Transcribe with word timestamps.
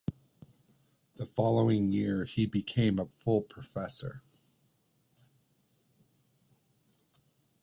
The 1.17 1.27
following 1.27 1.91
year 1.91 2.23
he 2.25 2.47
became 2.47 2.97
a 2.97 3.05
full 3.05 3.43
professor. 3.43 4.23